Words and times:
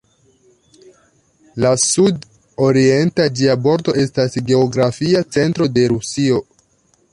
La 1.63 1.73
sud-orienta 1.83 3.27
ĝia 3.41 3.57
bordo 3.69 3.95
estas 4.07 4.41
geografia 4.49 5.25
centro 5.37 5.71
de 5.77 5.87
Rusio. 5.95 6.45